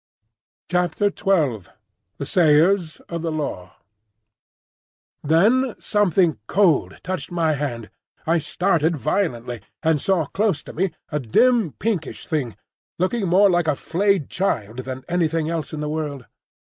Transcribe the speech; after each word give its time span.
XII. 0.71 0.87
THE 0.97 1.69
SAYERS 2.25 3.01
OF 3.01 3.21
THE 3.21 3.31
LAW. 3.31 3.73
Then 5.23 5.75
something 5.77 6.39
cold 6.47 6.95
touched 7.03 7.29
my 7.31 7.51
hand. 7.53 7.91
I 8.25 8.39
started 8.39 8.95
violently, 8.95 9.61
and 9.83 10.01
saw 10.01 10.25
close 10.25 10.63
to 10.63 10.73
me 10.73 10.89
a 11.11 11.19
dim 11.19 11.73
pinkish 11.73 12.25
thing, 12.25 12.55
looking 12.97 13.27
more 13.27 13.51
like 13.51 13.67
a 13.67 13.75
flayed 13.75 14.27
child 14.27 14.79
than 14.79 15.05
anything 15.07 15.51
else 15.51 15.71
in 15.71 15.81
the 15.81 15.87
world. 15.89 16.25